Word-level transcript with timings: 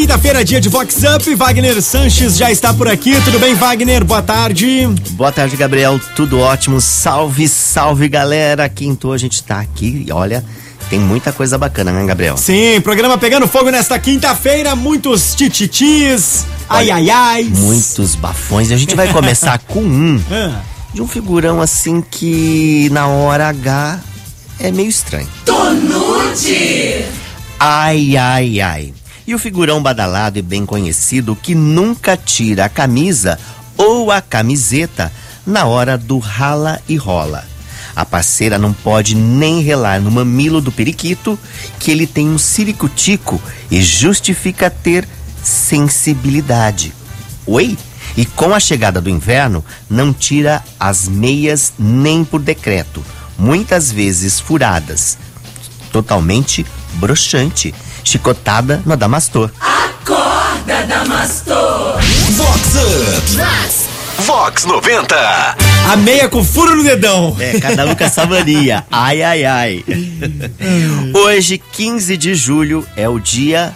quinta-feira, 0.00 0.44
dia 0.44 0.60
de 0.60 0.68
Vox 0.68 0.98
Up. 1.14 1.34
Wagner 1.34 1.80
Sanches 1.80 2.36
já 2.36 2.50
está 2.52 2.74
por 2.74 2.86
aqui. 2.86 3.18
Tudo 3.24 3.38
bem, 3.38 3.54
Wagner? 3.54 4.04
Boa 4.04 4.20
tarde. 4.20 4.86
Boa 5.12 5.32
tarde, 5.32 5.56
Gabriel. 5.56 5.98
Tudo 6.14 6.38
ótimo. 6.38 6.82
Salve, 6.82 7.48
salve, 7.48 8.06
galera. 8.06 8.68
Quinto, 8.68 9.10
a 9.10 9.16
gente 9.16 9.42
tá 9.42 9.58
aqui 9.58 10.04
e 10.06 10.12
olha, 10.12 10.44
tem 10.90 11.00
muita 11.00 11.32
coisa 11.32 11.56
bacana, 11.56 11.92
né, 11.92 12.04
Gabriel? 12.04 12.36
Sim, 12.36 12.78
programa 12.82 13.16
pegando 13.16 13.48
fogo 13.48 13.70
nesta 13.70 13.98
quinta-feira. 13.98 14.76
Muitos 14.76 15.34
tititis, 15.34 16.44
ai, 16.68 16.90
ai, 16.90 17.08
ai. 17.08 17.44
Muitos 17.44 18.14
bafões. 18.16 18.70
E 18.70 18.74
a 18.74 18.76
gente 18.76 18.94
vai 18.94 19.10
começar 19.10 19.58
com 19.66 19.80
um. 19.80 20.20
Ah, 20.30 20.60
De 20.92 21.00
um 21.00 21.08
figurão 21.08 21.62
assim 21.62 22.02
que 22.02 22.90
na 22.92 23.06
hora 23.08 23.48
H 23.48 23.98
é 24.60 24.70
meio 24.70 24.90
estranho. 24.90 25.28
Ai, 27.58 28.14
ai, 28.18 28.60
ai. 28.60 28.92
E 29.26 29.34
o 29.34 29.38
figurão 29.38 29.82
badalado 29.82 30.38
e 30.38 30.42
bem 30.42 30.64
conhecido 30.64 31.34
que 31.34 31.54
nunca 31.54 32.16
tira 32.16 32.66
a 32.66 32.68
camisa 32.68 33.38
ou 33.76 34.10
a 34.10 34.20
camiseta 34.20 35.12
na 35.44 35.64
hora 35.64 35.98
do 35.98 36.18
rala 36.18 36.80
e 36.88 36.96
rola. 36.96 37.44
A 37.94 38.04
parceira 38.04 38.58
não 38.58 38.72
pode 38.72 39.14
nem 39.14 39.62
relar 39.62 40.00
no 40.00 40.10
mamilo 40.10 40.60
do 40.60 40.70
periquito, 40.70 41.38
que 41.80 41.90
ele 41.90 42.06
tem 42.06 42.28
um 42.28 42.36
ciricutico 42.36 43.40
e 43.70 43.82
justifica 43.82 44.68
ter 44.68 45.08
sensibilidade. 45.42 46.92
Oi? 47.46 47.76
E 48.16 48.24
com 48.24 48.54
a 48.54 48.60
chegada 48.60 49.00
do 49.00 49.10
inverno, 49.10 49.64
não 49.88 50.12
tira 50.12 50.62
as 50.78 51.08
meias 51.08 51.72
nem 51.78 52.24
por 52.24 52.40
decreto, 52.40 53.04
muitas 53.38 53.90
vezes 53.90 54.40
furadas. 54.40 55.18
Totalmente 55.90 56.66
broxante, 56.94 57.74
chicotada 58.06 58.80
no 58.86 58.92
Adamastor. 58.92 59.50
Vox 62.30 62.74
Up. 62.76 63.36
Vox 64.22 64.64
90. 64.64 65.16
a 65.90 65.96
meia 65.96 66.28
com 66.28 66.44
furo 66.44 66.76
no 66.76 66.84
dedão. 66.84 67.36
É, 67.40 67.58
cada 67.58 67.84
um 67.84 67.96
com 67.96 68.04
essa 68.04 68.24
mania. 68.24 68.86
Ai, 68.90 69.22
ai, 69.22 69.44
ai. 69.44 69.84
Hoje, 71.12 71.58
15 71.58 72.16
de 72.16 72.34
julho, 72.36 72.86
é 72.96 73.08
o 73.08 73.18
dia 73.18 73.74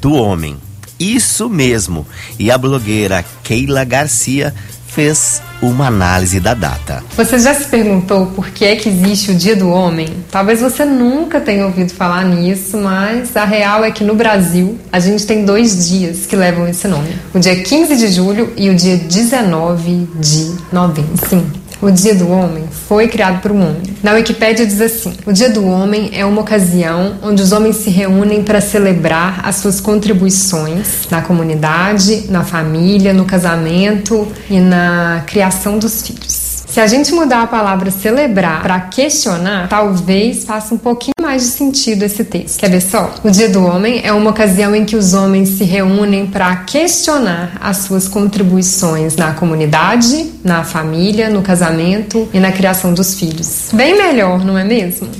do 0.00 0.12
homem. 0.12 0.58
Isso 1.00 1.48
mesmo. 1.48 2.06
E 2.38 2.50
a 2.50 2.58
blogueira 2.58 3.24
Keila 3.42 3.84
Garcia 3.84 4.54
fez 4.94 5.42
uma 5.62 5.86
análise 5.86 6.40
da 6.40 6.54
data. 6.54 7.02
Você 7.16 7.38
já 7.38 7.54
se 7.54 7.66
perguntou 7.66 8.26
por 8.26 8.50
que 8.50 8.64
é 8.64 8.76
que 8.76 8.88
existe 8.88 9.30
o 9.30 9.34
Dia 9.34 9.54
do 9.54 9.68
Homem? 9.70 10.08
Talvez 10.30 10.60
você 10.60 10.84
nunca 10.84 11.40
tenha 11.40 11.64
ouvido 11.64 11.92
falar 11.92 12.24
nisso, 12.24 12.76
mas 12.76 13.36
a 13.36 13.44
real 13.44 13.84
é 13.84 13.90
que 13.90 14.04
no 14.04 14.14
Brasil 14.14 14.78
a 14.90 14.98
gente 14.98 15.26
tem 15.26 15.44
dois 15.44 15.88
dias 15.88 16.26
que 16.26 16.36
levam 16.36 16.68
esse 16.68 16.86
nome: 16.88 17.14
o 17.32 17.38
dia 17.38 17.62
15 17.62 17.96
de 17.96 18.08
julho 18.08 18.52
e 18.56 18.68
o 18.68 18.74
dia 18.74 18.96
19 18.96 20.08
de 20.18 20.52
novembro. 20.72 21.12
Sim. 21.28 21.61
O 21.82 21.90
Dia 21.90 22.14
do 22.14 22.30
Homem 22.30 22.62
foi 22.86 23.08
criado 23.08 23.42
por 23.42 23.50
um 23.50 23.60
homem. 23.60 23.82
Na 24.04 24.12
Wikipédia 24.12 24.64
diz 24.64 24.80
assim: 24.80 25.14
O 25.26 25.32
Dia 25.32 25.50
do 25.50 25.66
Homem 25.66 26.10
é 26.14 26.24
uma 26.24 26.40
ocasião 26.40 27.16
onde 27.20 27.42
os 27.42 27.50
homens 27.50 27.74
se 27.74 27.90
reúnem 27.90 28.44
para 28.44 28.60
celebrar 28.60 29.40
as 29.42 29.56
suas 29.56 29.80
contribuições 29.80 31.08
na 31.10 31.22
comunidade, 31.22 32.26
na 32.30 32.44
família, 32.44 33.12
no 33.12 33.24
casamento 33.24 34.28
e 34.48 34.60
na 34.60 35.24
criação 35.26 35.76
dos 35.76 36.02
filhos. 36.02 36.31
Se 36.72 36.80
a 36.80 36.86
gente 36.86 37.12
mudar 37.12 37.42
a 37.42 37.46
palavra 37.46 37.90
celebrar 37.90 38.62
para 38.62 38.80
questionar, 38.80 39.68
talvez 39.68 40.46
faça 40.46 40.74
um 40.74 40.78
pouquinho 40.78 41.12
mais 41.20 41.42
de 41.42 41.48
sentido 41.48 42.02
esse 42.02 42.24
texto. 42.24 42.58
Quer 42.58 42.70
ver 42.70 42.80
só? 42.80 43.14
O 43.22 43.30
Dia 43.30 43.50
do 43.50 43.62
Homem 43.62 44.00
é 44.02 44.10
uma 44.10 44.30
ocasião 44.30 44.74
em 44.74 44.86
que 44.86 44.96
os 44.96 45.12
homens 45.12 45.50
se 45.50 45.64
reúnem 45.64 46.26
para 46.26 46.56
questionar 46.56 47.58
as 47.60 47.76
suas 47.76 48.08
contribuições 48.08 49.16
na 49.16 49.34
comunidade, 49.34 50.32
na 50.42 50.64
família, 50.64 51.28
no 51.28 51.42
casamento 51.42 52.26
e 52.32 52.40
na 52.40 52.50
criação 52.50 52.94
dos 52.94 53.16
filhos. 53.16 53.68
Bem 53.74 53.94
melhor, 53.94 54.42
não 54.42 54.56
é 54.56 54.64
mesmo? 54.64 55.10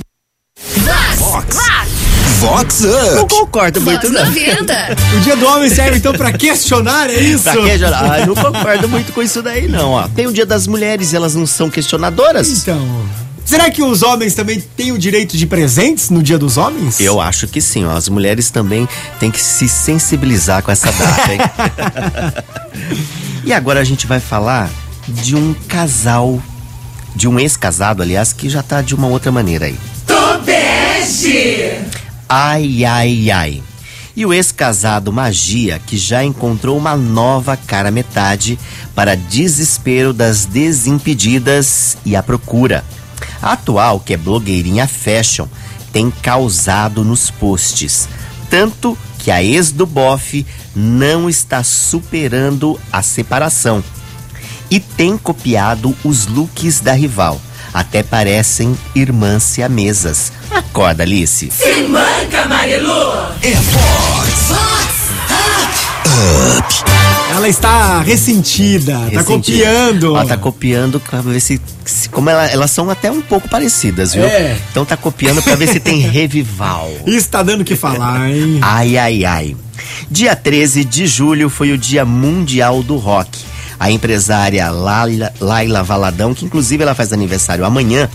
Vox. 1.19 1.55
Vox 2.43 2.81
Não 2.81 3.23
Up. 3.23 3.33
concordo 3.33 3.79
muito, 3.79 4.09
não. 4.09 4.21
O 4.27 5.19
dia 5.21 5.35
do 5.37 5.45
homem 5.47 5.69
serve 5.69 5.97
então 5.97 6.11
pra 6.13 6.33
questionar, 6.33 7.09
é 7.09 7.17
isso? 7.17 7.43
Pra 7.43 7.53
que, 7.53 7.77
Jora? 7.77 7.97
Ah, 7.97 8.25
não 8.25 8.35
concordo 8.35 8.89
muito 8.89 9.13
com 9.13 9.21
isso 9.21 9.41
daí, 9.41 9.67
não, 9.69 9.91
ó. 9.91 10.09
Tem 10.09 10.27
o 10.27 10.33
dia 10.33 10.45
das 10.45 10.67
mulheres, 10.67 11.13
elas 11.13 11.35
não 11.35 11.45
são 11.47 11.69
questionadoras? 11.69 12.49
Então. 12.49 13.05
Será 13.45 13.71
que 13.71 13.81
os 13.81 14.03
homens 14.03 14.35
também 14.35 14.59
têm 14.75 14.91
o 14.91 14.97
direito 14.97 15.37
de 15.37 15.45
presentes 15.47 16.09
no 16.09 16.21
dia 16.21 16.37
dos 16.37 16.57
homens? 16.57 16.99
Eu 16.99 17.21
acho 17.21 17.47
que 17.47 17.61
sim, 17.61 17.85
ó. 17.85 17.91
As 17.95 18.09
mulheres 18.09 18.49
também 18.49 18.87
têm 19.19 19.31
que 19.31 19.41
se 19.41 19.69
sensibilizar 19.69 20.61
com 20.63 20.71
essa 20.71 20.91
data, 20.91 21.33
hein? 21.33 21.39
e 23.45 23.53
agora 23.53 23.79
a 23.79 23.83
gente 23.85 24.05
vai 24.05 24.19
falar 24.19 24.69
de 25.07 25.35
um 25.35 25.53
casal, 25.67 26.41
de 27.15 27.25
um 27.27 27.39
ex-casado, 27.39 28.01
aliás, 28.01 28.33
que 28.33 28.49
já 28.49 28.61
tá 28.61 28.81
de 28.81 28.93
uma 28.93 29.07
outra 29.07 29.31
maneira 29.31 29.65
aí. 29.65 29.77
Ai, 32.35 32.83
ai, 32.83 33.29
ai. 33.29 33.63
E 34.15 34.25
o 34.25 34.33
ex-casado 34.33 35.13
Magia, 35.13 35.77
que 35.77 35.95
já 35.95 36.23
encontrou 36.23 36.75
uma 36.75 36.97
nova 36.97 37.55
cara 37.55 37.91
metade 37.91 38.57
para 38.95 39.15
desespero 39.15 40.11
das 40.11 40.43
desimpedidas 40.43 41.95
e 42.03 42.15
a 42.15 42.23
procura. 42.23 42.83
A 43.39 43.51
atual, 43.51 43.99
que 43.99 44.15
é 44.15 44.17
blogueirinha 44.17 44.87
fashion, 44.87 45.45
tem 45.91 46.09
causado 46.09 47.05
nos 47.05 47.29
posts. 47.29 48.09
Tanto 48.49 48.97
que 49.19 49.29
a 49.29 49.43
ex 49.43 49.71
do 49.71 49.85
bofe 49.85 50.43
não 50.75 51.29
está 51.29 51.63
superando 51.63 52.79
a 52.91 53.03
separação. 53.03 53.83
E 54.71 54.79
tem 54.79 55.19
copiado 55.19 55.95
os 56.03 56.25
looks 56.25 56.79
da 56.79 56.93
rival. 56.93 57.39
Até 57.71 58.01
parecem 58.01 58.75
irmãs 58.95 59.43
siamesas. 59.43 60.31
Acorda, 60.53 61.03
Alice. 61.03 61.49
É 63.41 63.51
Vox. 63.55 64.53
Ela 67.35 67.49
está 67.49 67.99
ressentida, 68.01 68.93
tá 68.93 68.99
Ressentida. 69.21 69.25
copiando. 69.67 70.15
Ela 70.15 70.25
tá 70.25 70.37
copiando 70.37 70.99
pra 70.99 71.19
ver 71.21 71.39
se. 71.39 71.59
se- 71.83 72.07
como 72.09 72.29
ela- 72.29 72.45
elas 72.47 72.69
são 72.71 72.89
até 72.89 73.11
um 73.11 73.21
pouco 73.21 73.49
parecidas, 73.49 74.13
viu? 74.13 74.23
É. 74.23 74.55
Então 74.71 74.85
tá 74.85 74.95
copiando 74.95 75.41
pra 75.41 75.55
ver 75.55 75.67
se 75.67 75.79
tem 75.79 75.99
revival. 76.07 76.91
Está 77.07 77.41
dando 77.41 77.61
o 77.61 77.65
que 77.65 77.75
falar, 77.75 78.29
hein? 78.29 78.59
Ai, 78.61 78.97
ai, 78.97 79.25
ai. 79.25 79.55
Dia 80.09 80.35
13 80.35 80.85
de 80.85 81.07
julho 81.07 81.49
foi 81.49 81.71
o 81.71 81.77
Dia 81.77 82.05
Mundial 82.05 82.83
do 82.83 82.97
Rock. 82.97 83.29
A 83.79 83.89
empresária 83.91 84.69
Laila, 84.69 85.33
Laila 85.41 85.83
Valadão, 85.83 86.33
que 86.33 86.45
inclusive 86.45 86.83
ela 86.83 86.93
faz 86.95 87.11
aniversário 87.11 87.65
amanhã, 87.65 88.07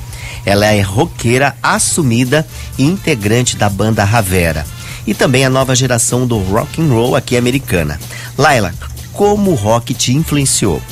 ela 0.44 0.66
é 0.66 0.80
roqueira 0.80 1.56
assumida 1.62 2.46
e 2.76 2.84
integrante 2.84 3.56
da 3.56 3.68
banda 3.68 4.04
Ravera. 4.04 4.66
E 5.06 5.14
também 5.14 5.44
a 5.44 5.50
nova 5.50 5.74
geração 5.74 6.26
do 6.26 6.38
rock 6.38 6.80
and 6.80 6.88
roll 6.88 7.16
aqui 7.16 7.36
americana. 7.36 7.98
Laila, 8.36 8.74
como 9.12 9.50
o 9.50 9.54
rock 9.54 9.94
te 9.94 10.12
influenciou? 10.12 10.82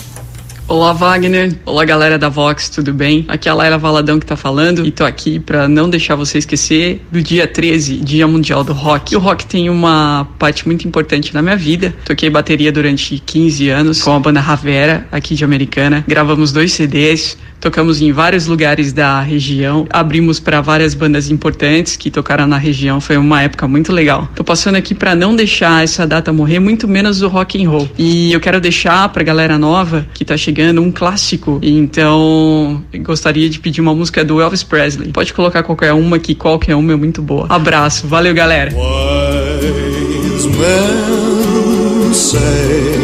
Olá, 0.68 0.92
Wagner. 0.92 1.54
Olá, 1.64 1.84
galera 1.84 2.18
da 2.18 2.28
Vox, 2.28 2.68
tudo 2.68 2.92
bem? 2.92 3.24
Aqui 3.28 3.48
é 3.48 3.52
a 3.52 3.54
Laila 3.54 3.78
Valadão 3.78 4.18
que 4.18 4.26
tá 4.26 4.36
falando 4.36 4.84
e 4.84 4.90
tô 4.90 5.04
aqui 5.04 5.38
pra 5.38 5.68
não 5.68 5.88
deixar 5.88 6.16
você 6.16 6.38
esquecer 6.38 7.06
do 7.08 7.22
dia 7.22 7.46
13, 7.46 7.98
Dia 7.98 8.26
Mundial 8.26 8.64
do 8.64 8.72
Rock. 8.72 9.14
E 9.14 9.16
o 9.16 9.20
rock 9.20 9.46
tem 9.46 9.70
uma 9.70 10.26
parte 10.40 10.66
muito 10.66 10.86
importante 10.88 11.32
na 11.32 11.40
minha 11.40 11.56
vida. 11.56 11.94
Toquei 12.04 12.28
bateria 12.28 12.72
durante 12.72 13.16
15 13.24 13.68
anos 13.68 14.02
com 14.02 14.12
a 14.12 14.18
banda 14.18 14.40
Ravera, 14.40 15.06
aqui 15.12 15.36
de 15.36 15.44
Americana. 15.44 16.04
Gravamos 16.08 16.50
dois 16.50 16.72
CDs, 16.72 17.38
tocamos 17.60 18.02
em 18.02 18.10
vários 18.10 18.46
lugares 18.46 18.92
da 18.92 19.20
região, 19.20 19.86
abrimos 19.88 20.40
para 20.40 20.60
várias 20.60 20.94
bandas 20.94 21.30
importantes 21.30 21.94
que 21.94 22.10
tocaram 22.10 22.48
na 22.48 22.58
região. 22.58 23.00
Foi 23.00 23.16
uma 23.16 23.40
época 23.40 23.68
muito 23.68 23.92
legal. 23.92 24.28
Tô 24.34 24.42
passando 24.42 24.74
aqui 24.74 24.96
pra 24.96 25.14
não 25.14 25.36
deixar 25.36 25.84
essa 25.84 26.04
data 26.04 26.32
morrer, 26.32 26.58
muito 26.58 26.88
menos 26.88 27.22
o 27.22 27.28
rock 27.28 27.64
and 27.64 27.70
roll. 27.70 27.88
E 27.96 28.32
eu 28.32 28.40
quero 28.40 28.60
deixar 28.60 29.08
pra 29.10 29.22
galera 29.22 29.56
nova 29.56 30.04
que 30.12 30.24
tá 30.24 30.36
chegando 30.36 30.55
um 30.78 30.90
clássico. 30.90 31.58
Então, 31.62 32.82
eu 32.92 33.02
gostaria 33.02 33.48
de 33.48 33.58
pedir 33.58 33.80
uma 33.80 33.94
música 33.94 34.24
do 34.24 34.40
Elvis 34.40 34.62
Presley. 34.62 35.12
Pode 35.12 35.32
colocar 35.32 35.62
qualquer 35.62 35.92
uma 35.92 36.18
que 36.18 36.34
qualquer 36.34 36.74
uma 36.74 36.92
é 36.92 36.96
muito 36.96 37.22
boa. 37.22 37.46
Abraço, 37.48 38.06
valeu 38.06 38.34
galera. 38.34 38.72
Wise 38.74 40.48
men 40.48 42.12
say 42.14 42.96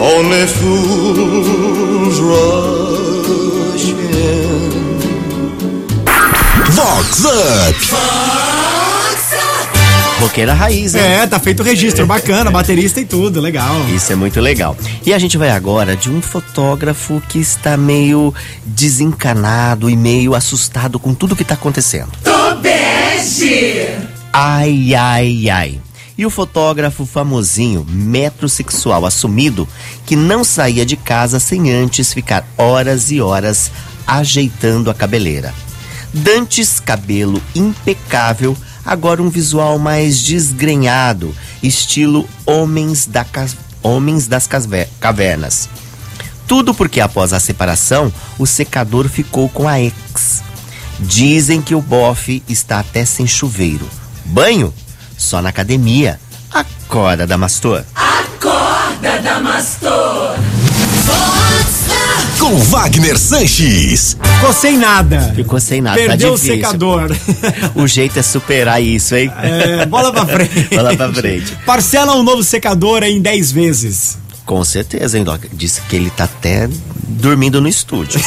only 0.00 0.46
fools 0.46 2.18
rush 2.20 3.90
in. 3.90 4.70
Vox 6.72 7.24
Up. 7.26 8.59
Roqueira 10.20 10.52
raiz, 10.52 10.94
hein? 10.94 11.00
É, 11.00 11.26
tá 11.26 11.40
feito 11.40 11.60
o 11.60 11.62
registro, 11.64 12.06
bacana, 12.06 12.50
baterista 12.50 13.00
e 13.00 13.06
tudo, 13.06 13.40
legal. 13.40 13.74
Isso 13.88 14.12
é 14.12 14.14
muito 14.14 14.38
legal. 14.38 14.76
E 15.04 15.14
a 15.14 15.18
gente 15.18 15.38
vai 15.38 15.50
agora 15.50 15.96
de 15.96 16.10
um 16.10 16.20
fotógrafo 16.20 17.22
que 17.26 17.38
está 17.38 17.74
meio 17.76 18.34
desencanado 18.64 19.88
e 19.88 19.96
meio 19.96 20.34
assustado 20.34 20.98
com 20.98 21.14
tudo 21.14 21.34
que 21.34 21.42
está 21.42 21.54
acontecendo. 21.54 22.10
Ai, 24.30 24.94
ai, 24.94 25.48
ai. 25.48 25.80
E 26.18 26.26
o 26.26 26.30
fotógrafo 26.30 27.06
famosinho, 27.06 27.86
metrosexual 27.88 29.06
assumido, 29.06 29.66
que 30.04 30.14
não 30.14 30.44
saía 30.44 30.84
de 30.84 30.96
casa 30.96 31.40
sem 31.40 31.72
antes 31.72 32.12
ficar 32.12 32.46
horas 32.58 33.10
e 33.10 33.22
horas 33.22 33.70
ajeitando 34.06 34.90
a 34.90 34.94
cabeleira. 34.94 35.54
Dantes 36.12 36.78
cabelo 36.78 37.40
impecável, 37.54 38.54
agora 38.84 39.22
um 39.22 39.28
visual 39.30 39.78
mais 39.78 40.18
desgrenhado, 40.22 41.34
estilo 41.62 42.28
Homens, 42.46 43.06
da 43.06 43.24
Cas- 43.24 43.56
Homens 43.82 44.26
das 44.26 44.46
Casve- 44.46 44.88
Cavernas. 45.00 45.68
Tudo 46.46 46.74
porque 46.74 47.00
após 47.00 47.32
a 47.32 47.40
separação, 47.40 48.12
o 48.38 48.46
secador 48.46 49.08
ficou 49.08 49.48
com 49.48 49.68
a 49.68 49.80
ex. 49.80 50.42
Dizem 50.98 51.62
que 51.62 51.74
o 51.74 51.80
bofe 51.80 52.42
está 52.48 52.80
até 52.80 53.04
sem 53.04 53.26
chuveiro. 53.26 53.88
Banho? 54.24 54.74
Só 55.16 55.40
na 55.40 55.48
academia. 55.50 56.20
Acorda, 56.50 57.26
Damastor. 57.26 57.84
Com 62.38 62.56
Wagner 62.56 63.18
Sanches. 63.18 64.16
Ficou 64.22 64.52
sem 64.52 64.78
nada. 64.78 65.32
Ficou 65.36 65.60
sem 65.60 65.80
nada, 65.80 65.96
Perdeu 65.96 66.28
tá 66.28 66.34
o 66.34 66.38
secador. 66.38 67.16
O 67.76 67.86
jeito 67.86 68.18
é 68.18 68.22
superar 68.22 68.82
isso, 68.82 69.14
hein? 69.14 69.30
É, 69.42 69.86
bola 69.86 70.12
pra 70.12 70.26
frente. 70.26 70.74
Bola 70.74 70.96
pra 70.96 71.12
frente. 71.12 71.56
Parcela 71.66 72.16
um 72.16 72.22
novo 72.22 72.42
secador 72.42 73.02
em 73.02 73.20
10 73.20 73.52
vezes. 73.52 74.18
Com 74.46 74.64
certeza, 74.64 75.16
hein, 75.16 75.22
Doc? 75.22 75.44
Disse 75.52 75.80
que 75.82 75.94
ele 75.94 76.10
tá 76.10 76.24
até 76.24 76.68
dormindo 77.06 77.60
no 77.60 77.68
estúdio. 77.68 78.20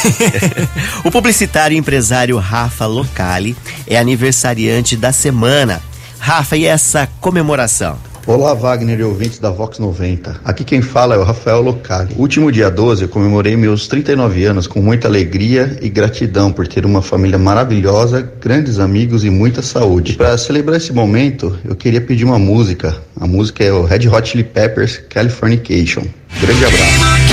o 1.04 1.10
publicitário 1.10 1.74
e 1.74 1.78
empresário 1.78 2.38
Rafa 2.38 2.86
Locali 2.86 3.56
é 3.86 3.98
aniversariante 3.98 4.96
da 4.96 5.12
semana. 5.12 5.82
Rafa, 6.18 6.56
e 6.56 6.64
essa 6.64 7.06
comemoração? 7.20 7.98
Olá, 8.26 8.54
Wagner 8.54 8.98
e 8.98 9.02
ouvintes 9.02 9.38
da 9.38 9.50
Vox 9.50 9.78
90. 9.78 10.40
Aqui 10.42 10.64
quem 10.64 10.80
fala 10.80 11.14
é 11.14 11.18
o 11.18 11.22
Rafael 11.22 11.60
Locali. 11.60 12.14
Último 12.16 12.50
dia 12.50 12.70
12, 12.70 13.02
eu 13.02 13.08
comemorei 13.08 13.54
meus 13.54 13.86
39 13.86 14.46
anos 14.46 14.66
com 14.66 14.80
muita 14.80 15.08
alegria 15.08 15.78
e 15.82 15.90
gratidão 15.90 16.50
por 16.50 16.66
ter 16.66 16.86
uma 16.86 17.02
família 17.02 17.36
maravilhosa, 17.36 18.22
grandes 18.40 18.78
amigos 18.78 19.24
e 19.24 19.30
muita 19.30 19.60
saúde. 19.60 20.14
Para 20.14 20.38
celebrar 20.38 20.78
esse 20.78 20.90
momento, 20.90 21.58
eu 21.66 21.76
queria 21.76 22.00
pedir 22.00 22.24
uma 22.24 22.38
música. 22.38 22.96
A 23.20 23.26
música 23.26 23.62
é 23.62 23.70
o 23.70 23.84
Red 23.84 24.08
Hot 24.08 24.26
Chili 24.26 24.44
Peppers 24.44 25.02
Californication. 25.10 26.04
Grande 26.40 26.64
abraço. 26.64 27.23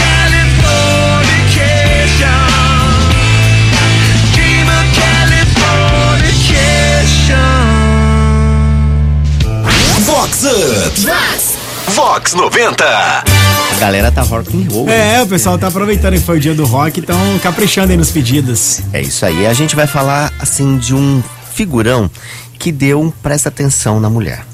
Vox 10.31 10.45
Up. 10.45 11.94
Vox 11.94 12.33
90. 12.33 12.86
A 12.86 13.80
galera 13.81 14.10
tá 14.13 14.22
rock 14.22 14.56
and 14.56 14.72
roll. 14.72 14.89
É, 14.89 15.22
o 15.22 15.28
pessoal 15.28 15.57
tá 15.57 15.68
aproveitando 15.68 16.13
que 16.13 16.22
foi 16.22 16.38
o 16.38 16.39
dia 16.39 16.56
do 16.56 16.63
rock, 16.63 17.01
então 17.01 17.18
caprichando 17.39 17.92
aí 17.92 17.98
nos 17.98 18.12
pedidos. 18.12 18.80
É 18.94 19.01
isso 19.01 19.25
aí. 19.25 19.45
A 19.45 19.54
gente 19.54 19.75
vai 19.75 19.88
falar, 19.88 20.31
assim, 20.39 20.78
de 20.78 20.95
um 20.95 21.22
figurão 21.54 22.10
que 22.57 22.72
deu 22.72 23.01
um 23.01 23.12
presta 23.12 23.50
atenção 23.50 24.00
na 24.00 24.10
mulher. 24.10 24.45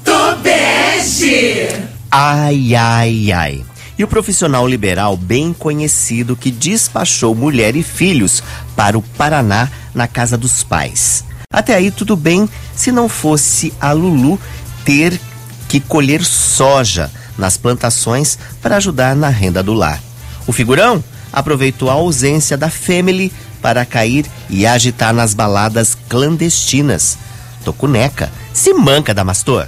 Ai, 2.10 2.74
ai, 2.74 3.30
ai. 3.30 3.64
E 3.96 4.02
o 4.02 4.08
profissional 4.08 4.66
liberal 4.66 5.16
bem 5.16 5.52
conhecido 5.52 6.34
que 6.34 6.50
despachou 6.50 7.36
mulher 7.36 7.76
e 7.76 7.84
filhos 7.84 8.42
para 8.74 8.98
o 8.98 9.02
Paraná 9.02 9.70
na 9.94 10.08
casa 10.08 10.36
dos 10.36 10.64
pais. 10.64 11.22
Até 11.52 11.76
aí 11.76 11.92
tudo 11.92 12.16
bem 12.16 12.48
se 12.74 12.90
não 12.90 13.08
fosse 13.08 13.72
a 13.80 13.92
Lulu 13.92 14.40
ter 14.84 15.20
que 15.68 15.78
colher 15.78 16.24
soja 16.24 17.10
nas 17.36 17.56
plantações 17.56 18.38
para 18.60 18.76
ajudar 18.76 19.14
na 19.14 19.28
renda 19.28 19.62
do 19.62 19.74
lar. 19.74 20.02
O 20.46 20.52
figurão 20.52 21.02
aproveitou 21.32 21.90
a 21.90 21.94
ausência 21.94 22.56
da 22.56 22.70
family 22.70 23.32
para 23.60 23.84
cair 23.84 24.26
e 24.48 24.66
agitar 24.66 25.12
nas 25.12 25.34
baladas 25.34 25.96
clandestinas. 26.08 27.18
Tocuneca, 27.64 28.30
se 28.52 28.72
manca, 28.72 29.12
Damastor. 29.12 29.66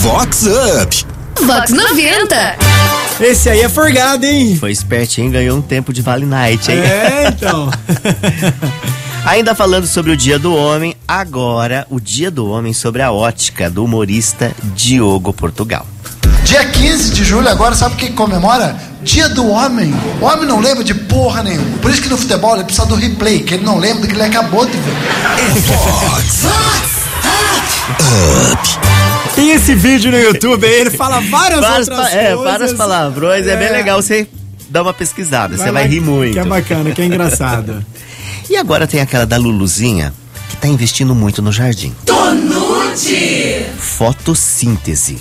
Vox 0.00 0.46
Up. 0.46 1.06
Vox 1.44 1.70
90. 1.70 2.56
Esse 3.20 3.50
aí 3.50 3.60
é 3.60 3.68
forgado, 3.68 4.24
hein? 4.24 4.56
Foi 4.58 4.70
espertinho, 4.70 5.30
ganhou 5.30 5.58
um 5.58 5.62
tempo 5.62 5.92
de 5.92 6.00
Vale 6.00 6.24
Night, 6.24 6.70
hein? 6.70 6.78
É, 6.78 7.28
então. 7.28 7.70
Ainda 9.28 9.54
falando 9.54 9.86
sobre 9.86 10.10
o 10.12 10.16
Dia 10.16 10.38
do 10.38 10.54
Homem, 10.54 10.96
agora 11.06 11.86
o 11.90 12.00
Dia 12.00 12.30
do 12.30 12.48
Homem 12.48 12.72
sobre 12.72 13.02
a 13.02 13.12
ótica 13.12 13.68
do 13.68 13.84
humorista 13.84 14.52
Diogo 14.74 15.34
Portugal. 15.34 15.86
Dia 16.44 16.64
15 16.64 17.12
de 17.12 17.24
julho 17.24 17.46
agora, 17.46 17.74
sabe 17.74 17.94
o 17.94 17.98
que 17.98 18.10
comemora? 18.12 18.74
Dia 19.02 19.28
do 19.28 19.46
homem. 19.46 19.92
O 20.20 20.24
homem 20.24 20.46
não 20.46 20.60
lembra 20.60 20.82
de 20.82 20.94
porra 20.94 21.42
nenhuma. 21.42 21.76
Por 21.78 21.90
isso 21.90 22.00
que 22.00 22.08
no 22.08 22.16
futebol 22.16 22.54
ele 22.54 22.64
precisa 22.64 22.86
do 22.86 22.94
replay, 22.94 23.40
que 23.40 23.52
ele 23.54 23.64
não 23.64 23.76
lembra 23.78 24.00
do 24.00 24.08
que 24.08 24.14
ele 24.14 24.22
acabou 24.22 24.64
de 24.64 24.72
ver. 24.72 24.96
Tem 29.34 29.50
esse 29.50 29.74
vídeo 29.74 30.10
no 30.10 30.18
YouTube 30.18 30.64
aí, 30.66 30.72
ele 30.80 30.90
fala 30.90 31.20
várias 31.20 31.60
Várias, 31.60 31.88
outras 31.88 32.08
pa- 32.08 32.16
é, 32.16 32.28
coisas. 32.34 32.44
várias 32.52 32.72
palavrões, 32.72 33.46
é. 33.46 33.56
bem 33.56 33.68
É. 33.68 33.72
legal 33.72 34.00
você 34.00 34.26
dar 34.70 34.82
uma 34.82 34.94
pesquisada, 34.94 35.54
você 35.56 35.70
vai 35.70 35.86
rir 35.86 36.00
muito. 36.00 36.32
Que 36.32 36.38
é 36.38 36.44
bacana, 36.44 36.90
que 36.92 37.02
é 37.02 37.04
engraçado. 37.04 37.84
E 38.48 38.56
agora 38.56 38.86
tem 38.86 39.00
aquela 39.00 39.26
da 39.26 39.36
Luluzinha, 39.36 40.12
que 40.48 40.56
tá 40.56 40.66
investindo 40.68 41.14
muito 41.14 41.42
no 41.42 41.52
jardim. 41.52 41.94
Tonude! 42.06 43.66
Fotossíntese. 43.78 45.18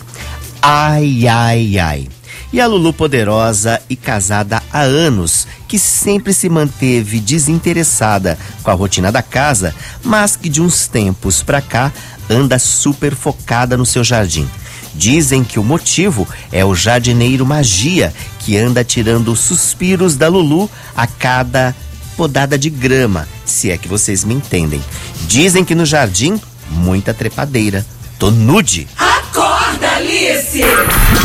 Ai, 0.61 1.27
ai, 1.27 1.77
ai. 1.77 2.07
E 2.51 2.61
a 2.61 2.67
Lulu 2.67 2.93
poderosa 2.93 3.81
e 3.89 3.95
casada 3.95 4.63
há 4.71 4.79
anos, 4.79 5.45
que 5.67 5.77
sempre 5.77 6.33
se 6.33 6.47
manteve 6.47 7.19
desinteressada 7.19 8.39
com 8.63 8.71
a 8.71 8.73
rotina 8.73 9.11
da 9.11 9.21
casa, 9.21 9.75
mas 10.01 10.37
que 10.37 10.47
de 10.47 10.61
uns 10.61 10.87
tempos 10.87 11.43
pra 11.43 11.61
cá 11.61 11.91
anda 12.29 12.57
super 12.57 13.13
focada 13.13 13.75
no 13.75 13.85
seu 13.85 14.03
jardim. 14.03 14.49
Dizem 14.95 15.43
que 15.43 15.59
o 15.59 15.63
motivo 15.63 16.27
é 16.51 16.63
o 16.63 16.73
jardineiro 16.73 17.45
magia, 17.45 18.13
que 18.39 18.57
anda 18.57 18.83
tirando 18.83 19.33
os 19.33 19.41
suspiros 19.41 20.15
da 20.15 20.29
Lulu 20.29 20.69
a 20.95 21.05
cada 21.05 21.75
podada 22.17 22.57
de 22.57 22.69
grama, 22.69 23.27
se 23.45 23.69
é 23.69 23.77
que 23.77 23.87
vocês 23.87 24.23
me 24.23 24.33
entendem. 24.33 24.83
Dizem 25.27 25.63
que 25.63 25.75
no 25.75 25.85
jardim, 25.85 26.41
muita 26.71 27.13
trepadeira. 27.13 27.85
Tô 28.17 28.31
nude. 28.31 28.87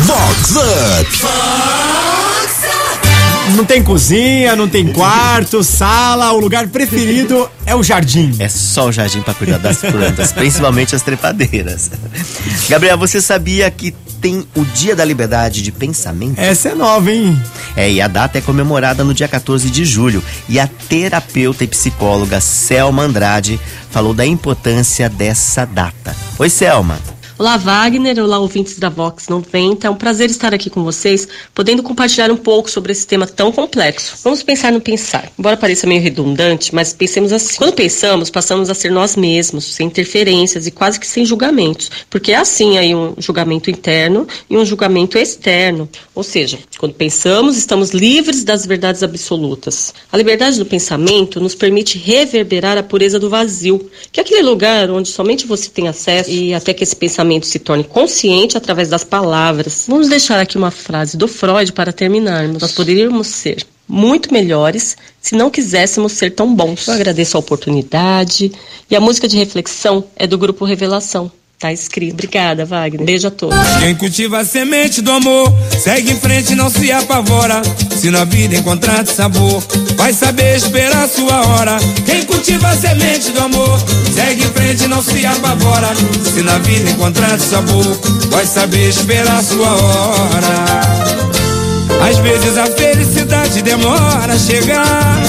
Vox 0.03 0.55
Up. 0.55 1.23
Não 3.55 3.65
tem 3.65 3.83
cozinha, 3.83 4.55
não 4.55 4.69
tem 4.69 4.87
quarto, 4.93 5.63
sala, 5.63 6.31
o 6.31 6.39
lugar 6.39 6.67
preferido 6.67 7.49
é 7.65 7.75
o 7.75 7.83
jardim. 7.83 8.33
É 8.39 8.47
só 8.47 8.87
o 8.87 8.91
jardim 8.91 9.21
para 9.21 9.33
cuidar 9.33 9.57
das 9.57 9.79
plantas, 9.79 10.31
principalmente 10.33 10.95
as 10.95 11.01
trepadeiras. 11.01 11.91
Gabriel, 12.69 12.97
você 12.97 13.21
sabia 13.21 13.69
que 13.69 13.93
tem 14.23 14.47
o 14.55 14.63
Dia 14.63 14.95
da 14.95 15.03
Liberdade 15.03 15.61
de 15.61 15.69
Pensamento? 15.69 16.39
Essa 16.39 16.69
é 16.69 16.75
nova, 16.75 17.11
hein? 17.11 17.37
É, 17.75 17.91
e 17.91 17.99
a 17.99 18.07
data 18.07 18.37
é 18.37 18.41
comemorada 18.41 19.03
no 19.03 19.13
dia 19.13 19.27
14 19.27 19.69
de 19.69 19.83
julho. 19.83 20.23
E 20.47 20.61
a 20.61 20.65
terapeuta 20.65 21.65
e 21.65 21.67
psicóloga 21.67 22.39
Selma 22.39 23.03
Andrade 23.03 23.59
falou 23.91 24.13
da 24.13 24.25
importância 24.25 25.09
dessa 25.09 25.65
data. 25.65 26.15
Oi, 26.39 26.49
Selma. 26.49 26.97
Olá, 27.39 27.57
Wagner. 27.57 28.19
Olá, 28.19 28.37
ouvintes 28.37 28.77
da 28.77 28.89
Vox 28.89 29.27
90. 29.27 29.87
É 29.87 29.89
um 29.89 29.95
prazer 29.95 30.29
estar 30.29 30.53
aqui 30.53 30.69
com 30.69 30.83
vocês, 30.83 31.27
podendo 31.51 31.81
compartilhar 31.81 32.29
um 32.29 32.37
pouco 32.37 32.69
sobre 32.69 32.91
esse 32.91 33.07
tema 33.07 33.25
tão 33.25 33.51
complexo. 33.51 34.17
Vamos 34.23 34.43
pensar 34.43 34.71
no 34.71 34.79
pensar. 34.79 35.31
Embora 35.37 35.57
pareça 35.57 35.87
meio 35.87 35.99
redundante, 35.99 36.75
mas 36.75 36.93
pensemos 36.93 37.33
assim. 37.33 37.57
Quando 37.57 37.73
pensamos, 37.73 38.29
passamos 38.29 38.69
a 38.69 38.75
ser 38.75 38.91
nós 38.91 39.15
mesmos, 39.15 39.65
sem 39.65 39.87
interferências 39.87 40.67
e 40.67 40.71
quase 40.71 40.99
que 40.99 41.07
sem 41.07 41.25
julgamentos. 41.25 41.89
Porque 42.07 42.31
é 42.31 42.35
assim 42.35 42.77
aí 42.77 42.93
um 42.93 43.15
julgamento 43.17 43.71
interno 43.71 44.27
e 44.47 44.55
um 44.55 44.63
julgamento 44.63 45.17
externo. 45.17 45.89
Ou 46.13 46.21
seja, 46.21 46.59
quando 46.77 46.93
pensamos, 46.93 47.57
estamos 47.57 47.89
livres 47.89 48.43
das 48.43 48.63
verdades 48.63 49.01
absolutas. 49.01 49.91
A 50.11 50.17
liberdade 50.17 50.59
do 50.59 50.67
pensamento 50.67 51.41
nos 51.41 51.55
permite 51.55 51.97
reverberar 51.97 52.77
a 52.77 52.83
pureza 52.83 53.17
do 53.17 53.27
vazio, 53.27 53.89
que 54.11 54.19
é 54.19 54.23
aquele 54.23 54.43
lugar 54.43 54.91
onde 54.91 55.09
somente 55.09 55.47
você 55.47 55.67
tem 55.67 55.87
acesso 55.87 56.29
e 56.29 56.53
até 56.53 56.75
que 56.75 56.83
esse 56.83 56.95
pensamento 56.95 57.22
se 57.43 57.59
torne 57.59 57.83
consciente 57.83 58.57
através 58.57 58.89
das 58.89 59.03
palavras. 59.03 59.85
Vamos 59.87 60.09
deixar 60.09 60.39
aqui 60.39 60.57
uma 60.57 60.71
frase 60.71 61.17
do 61.17 61.27
Freud 61.27 61.71
para 61.73 61.91
terminarmos. 61.91 62.61
Nós 62.61 62.71
poderíamos 62.71 63.27
ser 63.27 63.65
muito 63.87 64.33
melhores 64.33 64.95
se 65.21 65.35
não 65.35 65.49
quiséssemos 65.49 66.13
ser 66.13 66.31
tão 66.31 66.53
bons. 66.53 66.87
Eu 66.87 66.93
agradeço 66.93 67.37
a 67.37 67.39
oportunidade 67.39 68.51
e 68.89 68.95
a 68.95 68.99
música 68.99 69.27
de 69.27 69.37
reflexão 69.37 70.03
é 70.15 70.25
do 70.25 70.37
grupo 70.37 70.65
Revelação. 70.65 71.31
Tá 71.63 71.71
escrito. 71.71 72.15
Obrigada, 72.15 72.65
Wagner. 72.65 73.05
Beijo 73.05 73.29
a 73.29 73.31
todos. 73.31 73.57
Quem 73.79 73.95
cultiva 73.95 74.39
a 74.39 74.43
semente 74.43 75.01
do 75.01 75.09
amor, 75.09 75.49
segue 75.81 76.11
em 76.11 76.19
frente, 76.19 76.55
não 76.55 76.69
se 76.69 76.91
apavora. 76.91 77.61
Se 77.95 78.11
na 78.11 78.25
vida 78.25 78.57
encontrar 78.57 79.07
sabor, 79.07 79.63
vai 79.95 80.11
saber 80.11 80.57
esperar 80.57 81.05
a 81.05 81.07
sua 81.07 81.47
hora. 81.47 81.77
Quem 82.05 82.25
cultiva 82.25 82.67
a 82.67 82.75
semente 82.75 83.31
do 83.31 83.39
amor, 83.39 83.79
segue 84.13 84.43
em 84.43 84.49
frente, 84.49 84.87
não 84.89 85.01
se 85.01 85.22
Se 86.33 86.41
na 86.41 86.57
vida 86.57 86.89
encontrar 86.89 87.39
sabor, 87.39 87.85
vai 88.31 88.43
saber 88.43 88.89
esperar 88.89 89.43
sua 89.43 89.69
hora. 89.69 90.81
Às 92.09 92.17
vezes 92.17 92.57
a 92.57 92.65
felicidade 92.65 93.61
demora 93.61 94.33
a 94.33 94.37
chegar. 94.39 95.21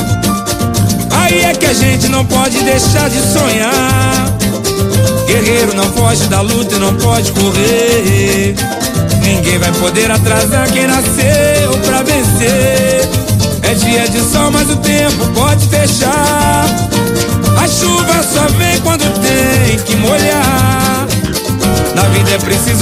Aí 1.10 1.44
é 1.44 1.52
que 1.52 1.66
a 1.66 1.74
gente 1.74 2.08
não 2.08 2.24
pode 2.24 2.58
deixar 2.64 3.10
de 3.10 3.20
sonhar. 3.20 4.34
Guerreiro 5.26 5.74
não 5.74 5.92
foge 5.92 6.26
da 6.28 6.40
luta 6.40 6.74
e 6.74 6.78
não 6.78 6.94
pode 6.94 7.30
correr. 7.32 8.54
Ninguém 9.22 9.58
vai 9.58 9.72
poder 9.72 10.10
atrasar 10.10 10.72
quem 10.72 10.86
nasceu 10.86 11.78
pra 11.84 12.02
vencer. 12.02 13.08
É 13.62 13.74
dia 13.74 14.08
de 14.08 14.20
sol, 14.32 14.50
mas 14.50 14.70
o 14.70 14.76
tempo 14.76 15.26
pode 15.34 15.66
fechar. 15.68 16.93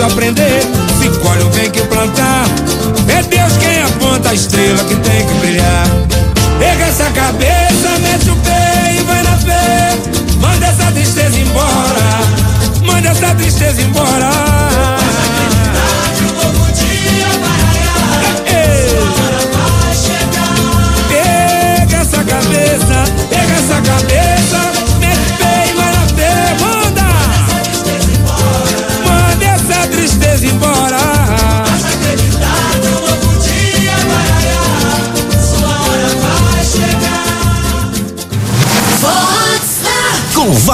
Aprender. 0.02 0.61
Se 1.00 1.09
colhe 1.21 1.42
o 1.42 1.49
bem 1.50 1.71
que 1.71 1.82
plantar. 1.82 2.44
É 3.09 3.23
Deus 3.23 3.56
quem 3.59 3.82
aponta 3.82 4.30
a 4.30 4.35
estrela 4.35 4.85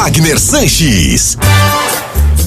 Wagner 0.08 0.40
Sanches. 0.40 1.36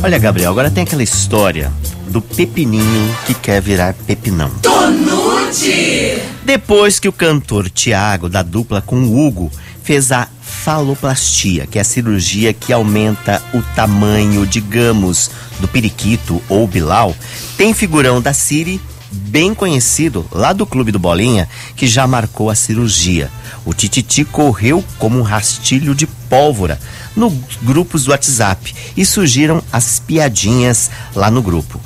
Olha, 0.02 0.18
Gabriel, 0.18 0.50
agora 0.50 0.72
tem 0.72 0.82
aquela 0.82 1.04
história 1.04 1.72
do 2.08 2.20
pepininho 2.20 3.16
que 3.28 3.36
quer 3.36 3.62
virar 3.62 3.94
pepinão. 3.94 4.50
Tonute! 4.64 6.24
Depois 6.44 6.98
que 6.98 7.08
o 7.08 7.14
cantor 7.14 7.70
Tiago, 7.70 8.28
da 8.28 8.42
dupla 8.42 8.82
com 8.82 9.04
o 9.04 9.28
Hugo, 9.28 9.52
fez 9.84 10.12
a 10.12 10.28
faloplastia, 10.42 11.68
que 11.68 11.78
é 11.78 11.82
a 11.82 11.86
cirurgia 11.86 12.52
que 12.52 12.74
aumenta 12.74 13.40
o 13.54 13.62
tamanho, 13.76 14.48
digamos, 14.48 15.30
do 15.60 15.68
periquito 15.68 16.42
ou 16.50 16.66
Bilal, 16.66 17.16
tem 17.58 17.76
figurão 17.76 18.20
da 18.20 18.34
Siri 18.34 18.82
bem 19.12 19.54
conhecido 19.54 20.26
lá 20.32 20.54
do 20.54 20.66
Clube 20.66 20.92
do 20.92 21.00
Bolinha 21.00 21.48
que 21.76 21.88
já 21.88 22.08
marcou 22.08 22.50
a 22.50 22.56
cirurgia. 22.56 23.30
O 23.66 23.74
Tititi 23.74 24.24
correu 24.24 24.84
como 24.98 25.20
um 25.20 25.24
rastilho 25.24 25.94
de 25.94 26.08
pólvora 26.08 26.80
nos 27.16 27.34
grupos 27.62 28.06
do 28.06 28.12
WhatsApp 28.12 28.74
e 28.96 29.06
surgiram 29.06 29.62
as 29.72 30.00
piadinhas 30.00 30.90
lá 31.14 31.30
no 31.30 31.42
grupo. 31.42 31.80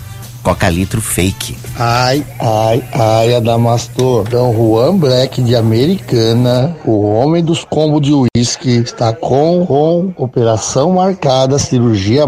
Coca 0.46 0.70
litro 0.70 1.02
fake. 1.02 1.58
Ai, 1.76 2.24
ai, 2.40 2.84
ai, 2.94 3.34
Adamastor. 3.34 4.26
Então, 4.28 4.54
Juan 4.54 4.96
Black 4.96 5.42
de 5.42 5.56
Americana, 5.56 6.78
o 6.86 7.02
homem 7.02 7.44
dos 7.44 7.64
combos 7.64 8.00
de 8.02 8.14
uísque, 8.14 8.70
está 8.70 9.12
com, 9.12 9.66
com 9.66 10.14
operação 10.16 10.92
marcada, 10.92 11.58
cirurgia 11.58 12.28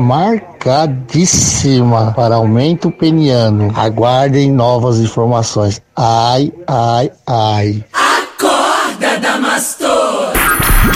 marcadíssima 0.68 2.12
para 2.14 2.36
aumento 2.36 2.92
peniano. 2.92 3.72
Aguardem 3.76 4.52
novas 4.52 4.98
informações. 5.00 5.82
Ai, 5.96 6.52
ai, 6.68 7.10
ai. 7.26 7.84
Acorda, 7.94 9.18
Damastor! 9.20 10.34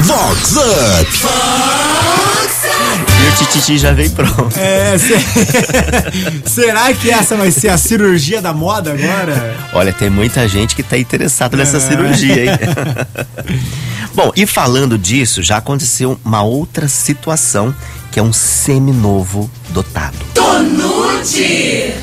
Vox 0.03 0.55
Up. 0.57 1.11
E 3.23 3.27
o 3.27 3.35
Tititi 3.37 3.77
já 3.77 3.91
veio 3.93 4.09
pronto. 4.11 4.51
É, 4.57 4.97
se- 4.97 5.13
será 6.49 6.91
que 6.93 7.09
essa 7.11 7.35
vai 7.37 7.51
ser 7.51 7.69
a 7.69 7.77
cirurgia 7.77 8.41
da 8.41 8.51
moda 8.53 8.91
agora? 8.93 9.55
Olha, 9.73 9.93
tem 9.93 10.09
muita 10.09 10.47
gente 10.47 10.75
que 10.75 10.83
tá 10.83 10.97
interessada 10.97 11.55
nessa 11.55 11.77
É. 11.77 11.79
cirurgia, 11.79 12.45
hein? 12.45 12.51
Bom, 14.13 14.31
e 14.35 14.45
falando 14.45 14.97
disso, 14.97 15.41
já 15.41 15.57
aconteceu 15.57 16.19
uma 16.25 16.41
outra 16.41 16.87
situação 16.87 17.73
que 18.11 18.19
é 18.19 18.23
um 18.23 18.33
seminovo 18.33 19.49
dotado. 19.69 20.17
Tonute! 20.33 21.93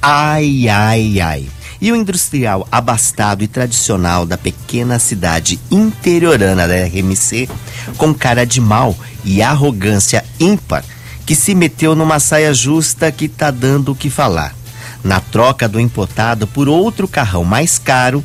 Ai, 0.00 0.66
ai, 0.68 1.20
ai. 1.20 1.46
E 1.80 1.92
o 1.92 1.96
industrial 1.96 2.66
abastado 2.72 3.44
e 3.44 3.48
tradicional 3.48 4.26
da 4.26 4.36
pequena 4.36 4.98
cidade 4.98 5.60
interiorana 5.70 6.66
da 6.66 6.74
RMC, 6.74 7.48
com 7.96 8.14
cara 8.14 8.44
de 8.44 8.60
mal 8.60 8.96
e 9.24 9.42
arrogância 9.42 10.24
ímpar, 10.38 10.84
que 11.26 11.34
se 11.34 11.54
meteu 11.54 11.94
numa 11.94 12.18
saia 12.18 12.52
justa 12.52 13.12
que 13.12 13.28
tá 13.28 13.50
dando 13.50 13.92
o 13.92 13.94
que 13.94 14.10
falar. 14.10 14.54
Na 15.02 15.20
troca 15.20 15.68
do 15.68 15.80
importado 15.80 16.46
por 16.46 16.68
outro 16.68 17.08
carrão 17.08 17.44
mais 17.44 17.78
caro, 17.78 18.24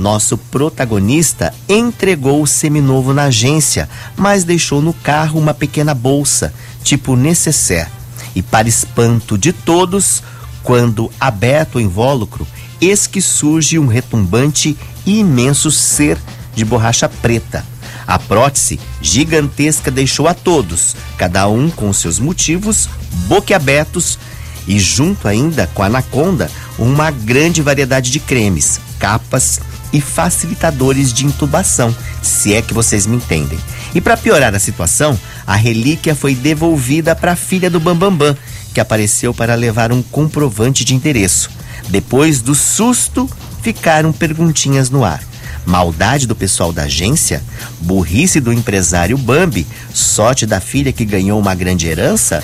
nosso 0.00 0.38
protagonista 0.38 1.52
entregou 1.68 2.42
o 2.42 2.46
seminovo 2.46 3.12
na 3.12 3.24
agência, 3.24 3.88
mas 4.16 4.44
deixou 4.44 4.80
no 4.80 4.94
carro 4.94 5.38
uma 5.38 5.52
pequena 5.52 5.94
bolsa, 5.94 6.52
tipo 6.82 7.14
necessaire. 7.14 7.90
E 8.34 8.42
para 8.42 8.68
espanto 8.68 9.36
de 9.36 9.52
todos, 9.52 10.22
quando 10.62 11.12
aberto 11.20 11.76
o 11.76 11.80
invólucro, 11.80 12.46
eis 12.80 13.06
que 13.06 13.20
surge 13.20 13.78
um 13.78 13.86
retumbante 13.86 14.76
e 15.04 15.20
imenso 15.20 15.70
ser 15.70 16.18
de 16.54 16.64
borracha 16.64 17.08
preta. 17.08 17.64
A 18.06 18.18
prótese 18.18 18.80
gigantesca 19.02 19.90
deixou 19.90 20.26
a 20.26 20.34
todos, 20.34 20.96
cada 21.18 21.46
um 21.46 21.70
com 21.70 21.92
seus 21.92 22.18
motivos, 22.18 22.88
boquiabertos 23.28 24.18
e 24.66 24.78
junto 24.78 25.28
ainda 25.28 25.66
com 25.74 25.82
a 25.82 25.86
anaconda, 25.86 26.50
uma 26.78 27.10
grande 27.10 27.60
variedade 27.60 28.10
de 28.10 28.18
cremes, 28.18 28.80
capas 28.98 29.60
e 29.92 30.00
facilitadores 30.00 31.12
de 31.12 31.26
intubação, 31.26 31.94
se 32.22 32.54
é 32.54 32.62
que 32.62 32.74
vocês 32.74 33.06
me 33.06 33.16
entendem. 33.16 33.58
E 33.94 34.00
para 34.00 34.16
piorar 34.16 34.54
a 34.54 34.58
situação, 34.58 35.18
a 35.46 35.56
relíquia 35.56 36.14
foi 36.14 36.34
devolvida 36.34 37.14
para 37.14 37.32
a 37.32 37.36
filha 37.36 37.68
do 37.68 37.80
Bambambam, 37.80 38.36
que 38.72 38.80
apareceu 38.80 39.34
para 39.34 39.54
levar 39.54 39.92
um 39.92 40.02
comprovante 40.02 40.84
de 40.84 40.94
endereço. 40.94 41.50
Depois 41.88 42.40
do 42.40 42.54
susto, 42.54 43.28
ficaram 43.62 44.12
perguntinhas 44.12 44.90
no 44.90 45.04
ar. 45.04 45.22
Maldade 45.66 46.26
do 46.26 46.34
pessoal 46.34 46.72
da 46.72 46.84
agência? 46.84 47.42
Burrice 47.80 48.40
do 48.40 48.52
empresário 48.52 49.18
Bambi? 49.18 49.66
Sorte 49.92 50.46
da 50.46 50.60
filha 50.60 50.92
que 50.92 51.04
ganhou 51.04 51.38
uma 51.38 51.54
grande 51.54 51.86
herança? 51.86 52.42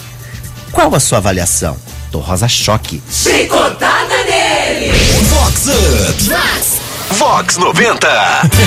Qual 0.70 0.94
a 0.94 1.00
sua 1.00 1.18
avaliação? 1.18 1.76
Tô 2.10 2.18
rosa 2.18 2.48
choque. 2.48 3.02
Chicotada 3.10 4.24
nele! 4.24 4.92
Vox 5.28 5.66
Up. 5.68 6.75
Vox 7.12 7.56
90. 7.56 8.08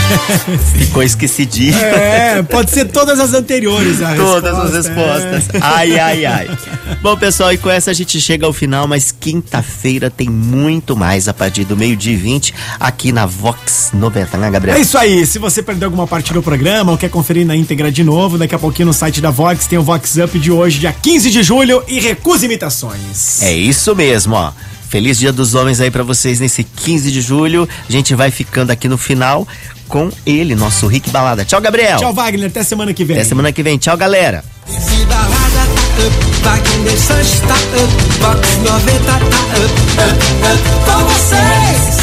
Ficou 0.77 1.03
esquecidinho. 1.03 1.77
É, 1.77 2.41
pode 2.43 2.71
ser 2.71 2.85
todas 2.85 3.19
as 3.19 3.33
anteriores. 3.33 4.01
A 4.01 4.15
Todas 4.15 4.57
as 4.57 4.73
resposta, 4.73 5.27
é. 5.27 5.31
respostas. 5.31 5.61
Ai, 5.61 5.99
ai, 5.99 6.25
ai. 6.25 6.57
Bom, 7.01 7.15
pessoal, 7.17 7.51
e 7.53 7.57
com 7.57 7.69
essa 7.69 7.91
a 7.91 7.93
gente 7.93 8.19
chega 8.19 8.45
ao 8.45 8.53
final, 8.53 8.87
mas 8.87 9.11
quinta-feira 9.17 10.09
tem 10.09 10.29
muito 10.29 10.95
mais 10.95 11.27
a 11.27 11.33
partir 11.33 11.65
do 11.65 11.75
meio-dia 11.75 12.13
e 12.13 12.17
20 12.17 12.53
aqui 12.79 13.11
na 13.11 13.25
Vox 13.25 13.91
90, 13.93 14.37
né, 14.37 14.49
Gabriel? 14.49 14.77
É 14.77 14.81
isso 14.81 14.97
aí. 14.97 15.25
Se 15.25 15.37
você 15.37 15.61
perdeu 15.61 15.87
alguma 15.87 16.07
parte 16.07 16.33
do 16.33 16.41
programa 16.41 16.91
ou 16.91 16.97
quer 16.97 17.09
conferir 17.09 17.45
na 17.45 17.55
íntegra 17.55 17.91
de 17.91 18.03
novo, 18.03 18.37
daqui 18.37 18.55
a 18.55 18.59
pouquinho 18.59 18.87
no 18.87 18.93
site 18.93 19.21
da 19.21 19.29
Vox 19.29 19.67
tem 19.67 19.77
o 19.77 19.83
Vox 19.83 20.15
Up 20.17 20.39
de 20.39 20.51
hoje, 20.51 20.79
dia 20.79 20.93
15 20.93 21.29
de 21.29 21.43
julho, 21.43 21.83
e 21.87 21.99
recusa 21.99 22.45
imitações. 22.45 23.41
É 23.41 23.53
isso 23.53 23.95
mesmo, 23.95 24.35
ó. 24.35 24.51
Feliz 24.89 25.19
Dia 25.19 25.31
dos 25.31 25.53
Homens 25.53 25.79
aí 25.79 25.91
pra 25.91 26.01
vocês 26.01 26.39
nesse 26.39 26.63
15 26.63 27.11
de 27.11 27.21
julho. 27.21 27.69
A 27.87 27.91
gente 27.91 28.15
vai 28.15 28.31
ficando 28.31 28.71
aqui 28.71 28.87
no 28.87 28.97
final 28.97 29.47
com 29.87 30.09
ele, 30.25 30.55
nosso 30.55 30.87
Rick 30.87 31.09
Balada. 31.11 31.45
Tchau, 31.45 31.61
Gabriel. 31.61 31.99
Tchau, 31.99 32.13
Wagner. 32.13 32.47
Até 32.47 32.63
semana 32.63 32.93
que 32.93 33.05
vem. 33.05 33.17
Até 33.17 33.25
semana 33.25 33.51
que 33.51 33.61
vem. 33.61 33.77
Tchau, 33.77 33.95
galera. 33.95 34.43
Se 34.67 35.05
balada 35.05 35.29
tá 35.37 36.05
up, 36.05 36.25
Wagner 36.43 36.97
Sanches 36.97 37.39
tá 37.41 37.55
up, 37.55 37.93
Vox 38.19 38.57
90 38.57 39.03
tá 39.05 39.17
up, 39.17 39.29
up, 39.63 40.19
up, 40.53 40.61
com 40.85 41.03
vocês. 41.05 41.98